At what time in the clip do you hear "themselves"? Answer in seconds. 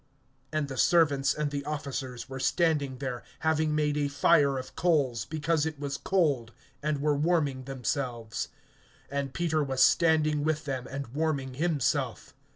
7.65-8.47